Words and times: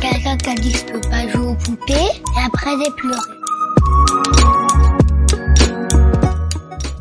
Quelqu'un 0.00 0.36
qui 0.36 0.50
a 0.50 0.54
dit 0.54 0.70
je 0.70 0.92
peux 0.92 1.00
pas 1.00 1.28
jouer 1.28 1.46
aux 1.46 1.54
poupées 1.54 1.94
et 1.94 2.40
après 2.44 2.70
j'ai 2.82 2.90
pleuré. 2.92 3.18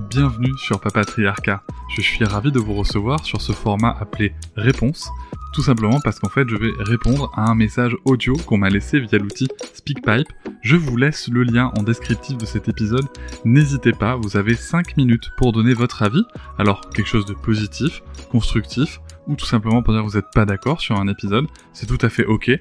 Bienvenue 0.10 0.58
sur 0.58 0.80
Papatriarcat. 0.80 1.62
Je 1.96 2.02
suis 2.02 2.26
ravi 2.26 2.52
de 2.52 2.60
vous 2.60 2.74
recevoir 2.74 3.24
sur 3.24 3.42
ce 3.42 3.52
format 3.52 3.96
appelé 4.00 4.34
Réponse, 4.56 5.10
tout 5.54 5.62
simplement 5.62 6.00
parce 6.04 6.20
qu'en 6.20 6.30
fait 6.30 6.48
je 6.50 6.56
vais 6.56 6.72
répondre 6.80 7.32
à 7.36 7.50
un 7.50 7.56
message 7.56 7.96
audio 8.06 8.36
qu'on 8.36 8.58
m'a 8.58 8.70
laissé 8.70 9.00
via 9.00 9.20
l'outil 9.20 9.48
SpeakPipe. 9.74 10.28
Je 10.64 10.76
vous 10.76 10.98
laisse 10.98 11.28
le 11.28 11.44
lien 11.44 11.72
en 11.78 11.84
descriptif 11.84 12.38
de 12.38 12.46
cet 12.46 12.68
épisode. 12.68 13.06
N'hésitez 13.46 13.92
pas, 13.92 14.16
vous 14.16 14.38
avez 14.38 14.56
5 14.56 14.98
minutes 14.98 15.30
pour 15.38 15.54
donner 15.54 15.74
votre 15.74 16.02
avis. 16.02 16.24
Alors 16.58 16.82
quelque 16.90 17.08
chose 17.08 17.26
de 17.26 17.34
positif, 17.34 18.02
constructif, 18.32 19.00
ou 19.28 19.36
tout 19.36 19.46
simplement 19.46 19.84
pour 19.84 19.94
dire 19.94 20.04
que 20.04 20.10
vous 20.10 20.18
n'êtes 20.18 20.32
pas 20.34 20.46
d'accord 20.46 20.82
sur 20.82 20.96
un 20.98 21.08
épisode, 21.08 21.48
c'est 21.74 21.86
tout 21.86 21.98
à 22.02 22.10
fait 22.10 22.26
ok. 22.26 22.52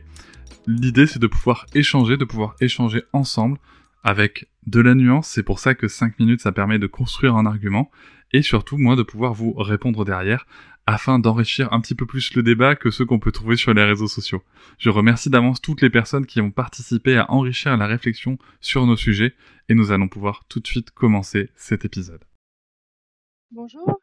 L'idée 0.67 1.07
c'est 1.07 1.19
de 1.19 1.27
pouvoir 1.27 1.67
échanger, 1.75 2.17
de 2.17 2.25
pouvoir 2.25 2.57
échanger 2.61 3.03
ensemble 3.13 3.59
avec 4.03 4.49
de 4.67 4.81
la 4.81 4.95
nuance, 4.95 5.29
c'est 5.29 5.43
pour 5.43 5.59
ça 5.59 5.75
que 5.75 5.89
5 5.89 6.19
minutes 6.19 6.41
ça 6.41 6.53
permet 6.53 6.79
de 6.79 6.87
construire 6.87 7.37
un 7.37 7.47
argument, 7.47 7.91
et 8.33 8.43
surtout 8.43 8.77
moi 8.79 8.97
de 8.97 9.03
pouvoir 9.03 9.33
vous 9.33 9.53
répondre 9.55 10.05
derrière 10.05 10.47
afin 10.87 11.19
d'enrichir 11.19 11.73
un 11.73 11.81
petit 11.81 11.97
peu 11.97 12.07
plus 12.07 12.35
le 12.35 12.43
débat 12.43 12.77
que 12.77 12.91
ceux 12.91 13.05
qu'on 13.05 13.19
peut 13.19 13.33
trouver 13.33 13.57
sur 13.57 13.75
les 13.75 13.83
réseaux 13.83 14.07
sociaux. 14.07 14.43
Je 14.79 14.89
remercie 14.91 15.31
d'avance 15.31 15.61
toutes 15.61 15.83
les 15.83 15.91
personnes 15.91 16.27
qui 16.27 16.41
ont 16.41 16.53
participé 16.53 17.17
à 17.17 17.31
enrichir 17.31 17.77
la 17.77 17.87
réflexion 17.87 18.39
sur 18.61 18.87
nos 18.87 18.97
sujets 18.97 19.35
et 19.69 19.75
nous 19.75 19.91
allons 19.91 20.09
pouvoir 20.09 20.45
tout 20.49 20.61
de 20.61 20.67
suite 20.67 20.93
commencer 20.93 21.51
cet 21.57 21.85
épisode. 21.85 22.25
Bonjour 23.51 24.01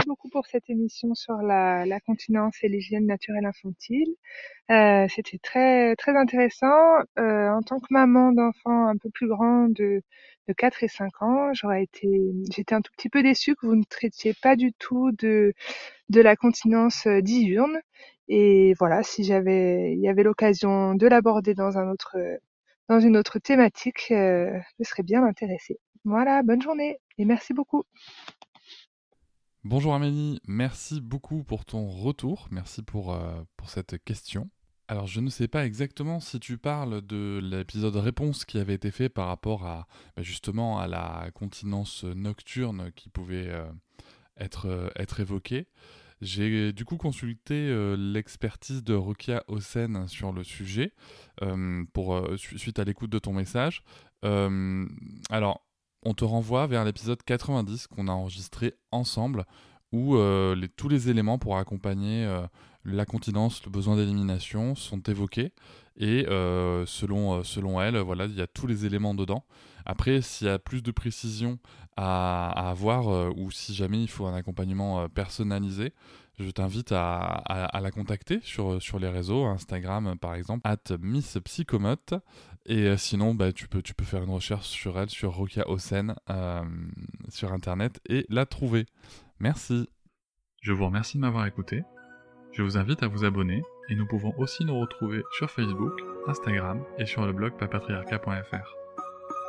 merci 0.00 0.08
beaucoup 0.08 0.28
pour 0.30 0.46
cette 0.46 0.68
émission 0.70 1.14
sur 1.14 1.36
la, 1.42 1.84
la 1.86 2.00
continence 2.00 2.54
et 2.62 2.68
l'hygiène 2.68 3.06
naturelle 3.06 3.44
infantile. 3.46 4.08
Euh, 4.70 5.06
C'était 5.14 5.38
très 5.38 5.96
très 5.96 6.16
intéressant. 6.16 6.68
Euh, 7.18 7.50
en 7.50 7.62
tant 7.62 7.80
que 7.80 7.86
maman 7.90 8.32
d'enfants 8.32 8.86
un 8.88 8.96
peu 8.98 9.10
plus 9.10 9.28
grands 9.28 9.68
de, 9.68 10.02
de 10.48 10.52
4 10.54 10.84
et 10.84 10.88
5 10.88 11.22
ans, 11.22 11.52
j'aurais 11.54 11.84
été 11.84 12.08
j'étais 12.52 12.74
un 12.74 12.82
tout 12.82 12.92
petit 12.96 13.10
peu 13.10 13.22
déçue 13.22 13.56
que 13.56 13.66
vous 13.66 13.76
ne 13.76 13.84
traitiez 13.84 14.34
pas 14.42 14.56
du 14.56 14.72
tout 14.74 15.12
de 15.12 15.54
de 16.10 16.20
la 16.22 16.36
continence 16.36 17.06
euh, 17.06 17.20
diurne. 17.22 17.80
Et 18.28 18.74
voilà, 18.78 19.02
si 19.04 19.24
j'avais 19.24 19.94
il 19.94 20.00
y 20.02 20.08
avait 20.08 20.24
l'occasion 20.24 20.94
de 20.96 21.06
l'aborder 21.08 21.54
dans 21.54 21.78
un 21.78 21.90
autre 21.90 22.16
dans 22.88 23.00
une 23.00 23.16
autre 23.18 23.38
thématique, 23.40 24.08
euh, 24.12 24.58
je 24.80 24.84
serais 24.84 25.02
bien 25.04 25.24
intéressée. 25.24 25.78
Voilà, 26.04 26.42
bonne 26.44 26.62
journée 26.62 26.98
et 27.18 27.24
merci 27.26 27.54
beaucoup. 27.54 27.84
Bonjour 29.64 29.94
Amélie, 29.94 30.40
merci 30.48 31.00
beaucoup 31.00 31.44
pour 31.44 31.64
ton 31.64 31.86
retour, 31.88 32.48
merci 32.50 32.82
pour, 32.82 33.12
euh, 33.12 33.42
pour 33.56 33.68
cette 33.68 34.02
question. 34.04 34.48
Alors 34.88 35.06
je 35.06 35.20
ne 35.20 35.28
sais 35.30 35.48
pas 35.48 35.66
exactement 35.66 36.18
si 36.18 36.40
tu 36.40 36.56
parles 36.58 37.02
de 37.02 37.40
l'épisode 37.42 37.94
réponse 37.96 38.44
qui 38.44 38.58
avait 38.58 38.74
été 38.74 38.90
fait 38.90 39.08
par 39.08 39.28
rapport 39.28 39.66
à 39.66 39.86
bah, 40.16 40.22
justement 40.22 40.80
à 40.80 40.88
la 40.88 41.30
continence 41.34 42.04
nocturne 42.04 42.90
qui 42.96 43.08
pouvait 43.10 43.48
euh, 43.48 43.70
être, 44.38 44.66
euh, 44.66 44.88
être 44.96 45.20
évoquée. 45.20 45.68
J'ai 46.22 46.72
du 46.74 46.84
coup 46.84 46.98
consulté 46.98 47.74
l'expertise 47.96 48.84
de 48.84 48.92
Rokia 48.92 49.42
Hossen 49.48 50.06
sur 50.06 50.32
le 50.34 50.44
sujet 50.44 50.92
pour, 51.94 52.28
su- 52.36 52.58
suite 52.58 52.78
à 52.78 52.84
l'écoute 52.84 53.08
de 53.08 53.18
ton 53.18 53.32
message. 53.32 53.82
Alors, 54.22 55.66
on 56.02 56.14
te 56.14 56.24
renvoie 56.24 56.66
vers 56.66 56.84
l'épisode 56.84 57.22
90 57.22 57.86
qu'on 57.86 58.08
a 58.08 58.12
enregistré 58.12 58.74
ensemble, 58.90 59.44
où 59.92 60.16
euh, 60.16 60.56
tous 60.76 60.88
les 60.88 61.10
éléments 61.10 61.38
pour 61.38 61.56
accompagner 61.56 62.24
euh, 62.24 62.46
la 62.84 63.04
continence, 63.04 63.64
le 63.64 63.70
besoin 63.70 63.96
d'élimination 63.96 64.74
sont 64.74 65.00
évoqués. 65.00 65.52
Et 65.96 66.26
euh, 66.28 66.86
selon, 66.86 67.34
euh, 67.34 67.42
selon 67.42 67.80
elle, 67.80 67.98
voilà, 67.98 68.24
il 68.24 68.34
y 68.34 68.40
a 68.40 68.46
tous 68.46 68.66
les 68.66 68.86
éléments 68.86 69.14
dedans. 69.14 69.44
Après, 69.84 70.22
s'il 70.22 70.46
y 70.46 70.50
a 70.50 70.58
plus 70.58 70.82
de 70.82 70.90
précision 70.90 71.58
à, 71.96 72.70
avoir, 72.70 73.08
euh, 73.08 73.30
ou 73.36 73.50
si 73.50 73.74
jamais 73.74 74.02
il 74.02 74.08
faut 74.08 74.26
un 74.26 74.34
accompagnement 74.34 75.08
personnalisé, 75.08 75.92
je 76.38 76.50
t'invite 76.50 76.92
à, 76.92 77.18
à- 77.18 77.80
la 77.80 77.90
contacter 77.90 78.40
sur, 78.42 78.80
sur 78.80 78.98
les 78.98 79.08
réseaux, 79.08 79.44
Instagram 79.44 80.16
par 80.18 80.34
exemple, 80.34 80.62
at 80.64 80.96
Miss 80.98 81.36
Psychomote. 81.44 82.14
Et 82.64 82.96
sinon, 82.96 83.34
bah, 83.34 83.52
tu, 83.52 83.68
peux, 83.68 83.82
tu 83.82 83.92
peux 83.92 84.04
faire 84.04 84.22
une 84.22 84.30
recherche 84.30 84.66
sur 84.66 84.98
elle, 84.98 85.10
sur 85.10 85.34
Rokia 85.34 85.68
Osen, 85.68 86.14
sur 87.28 87.52
Internet, 87.52 88.00
et 88.08 88.24
la 88.30 88.46
trouver. 88.46 88.86
Merci. 89.38 89.86
Je 90.62 90.72
vous 90.72 90.86
remercie 90.86 91.18
de 91.18 91.22
m'avoir 91.22 91.46
écouté. 91.46 91.82
Je 92.52 92.62
vous 92.62 92.76
invite 92.76 93.02
à 93.02 93.06
vous 93.06 93.24
abonner, 93.24 93.62
et 93.88 93.94
nous 93.94 94.06
pouvons 94.06 94.34
aussi 94.36 94.64
nous 94.64 94.78
retrouver 94.78 95.22
sur 95.38 95.50
Facebook, 95.50 95.92
Instagram 96.26 96.82
et 96.98 97.06
sur 97.06 97.24
le 97.24 97.32
blog 97.32 97.52
papatriarca.fr. 97.58 98.76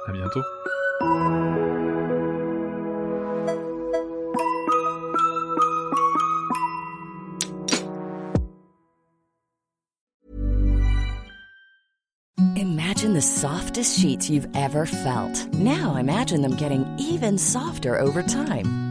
À 0.07 0.11
bientôt. 0.11 0.41
Imagine 12.55 13.13
the 13.13 13.21
softest 13.21 13.99
sheets 13.99 14.29
you've 14.29 14.47
ever 14.55 14.85
felt. 14.85 15.47
Now 15.55 15.95
imagine 15.95 16.41
them 16.41 16.55
getting 16.55 16.85
even 16.99 17.37
softer 17.37 17.99
over 17.99 18.21
time. 18.21 18.90